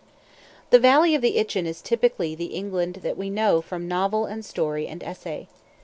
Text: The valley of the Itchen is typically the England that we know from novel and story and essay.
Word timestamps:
The 0.71 0.79
valley 0.79 1.13
of 1.13 1.21
the 1.21 1.37
Itchen 1.37 1.67
is 1.67 1.79
typically 1.79 2.33
the 2.33 2.55
England 2.55 3.01
that 3.03 3.19
we 3.19 3.29
know 3.29 3.61
from 3.61 3.87
novel 3.87 4.25
and 4.25 4.43
story 4.43 4.87
and 4.87 5.03
essay. 5.03 5.47